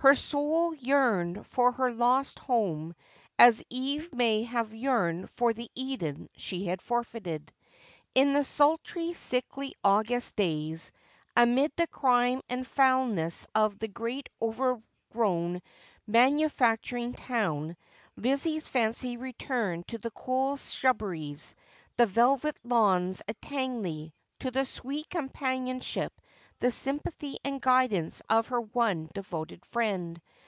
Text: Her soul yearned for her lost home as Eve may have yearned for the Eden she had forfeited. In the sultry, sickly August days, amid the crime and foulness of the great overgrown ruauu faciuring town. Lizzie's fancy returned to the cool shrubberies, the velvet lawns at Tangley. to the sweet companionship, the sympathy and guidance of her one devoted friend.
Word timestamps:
Her 0.00 0.14
soul 0.14 0.74
yearned 0.76 1.44
for 1.44 1.72
her 1.72 1.90
lost 1.92 2.38
home 2.38 2.94
as 3.36 3.64
Eve 3.68 4.14
may 4.14 4.44
have 4.44 4.72
yearned 4.72 5.28
for 5.28 5.52
the 5.52 5.68
Eden 5.74 6.28
she 6.36 6.66
had 6.66 6.80
forfeited. 6.80 7.52
In 8.14 8.32
the 8.32 8.44
sultry, 8.44 9.12
sickly 9.12 9.74
August 9.82 10.36
days, 10.36 10.92
amid 11.36 11.72
the 11.74 11.88
crime 11.88 12.42
and 12.48 12.64
foulness 12.64 13.44
of 13.56 13.80
the 13.80 13.88
great 13.88 14.28
overgrown 14.40 14.82
ruauu 16.08 16.48
faciuring 16.48 17.16
town. 17.26 17.76
Lizzie's 18.14 18.68
fancy 18.68 19.16
returned 19.16 19.88
to 19.88 19.98
the 19.98 20.12
cool 20.12 20.56
shrubberies, 20.56 21.56
the 21.96 22.06
velvet 22.06 22.56
lawns 22.62 23.20
at 23.26 23.42
Tangley. 23.42 24.14
to 24.38 24.52
the 24.52 24.64
sweet 24.64 25.10
companionship, 25.10 26.12
the 26.60 26.68
sympathy 26.70 27.36
and 27.44 27.62
guidance 27.62 28.20
of 28.28 28.48
her 28.48 28.60
one 28.60 29.08
devoted 29.14 29.64
friend. 29.66 30.20